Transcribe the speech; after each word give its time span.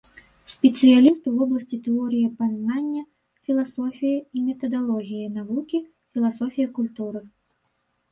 Спецыяліст 0.51 1.27
у 1.31 1.33
вобласці 1.39 1.77
тэорыі 1.87 2.31
пазнання, 2.39 3.01
філасофіі 3.49 4.15
і 4.39 4.41
метадалогіі 4.47 5.27
навукі, 5.37 5.83
філасофіі 6.15 6.67
культуры. 6.79 7.21